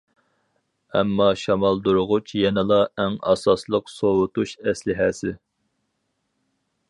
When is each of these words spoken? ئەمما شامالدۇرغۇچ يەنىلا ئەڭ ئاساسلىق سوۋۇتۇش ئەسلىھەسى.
ئەمما 0.99 1.27
شامالدۇرغۇچ 1.41 2.33
يەنىلا 2.39 2.79
ئەڭ 3.03 3.19
ئاساسلىق 3.33 3.93
سوۋۇتۇش 3.97 4.57
ئەسلىھەسى. 4.63 5.35